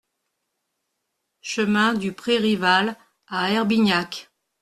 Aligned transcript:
Chemin 1.41 1.93
du 1.93 2.11
Pré 2.11 2.37
Rival 2.37 2.97
à 3.27 3.51
Herbignac 3.51 4.31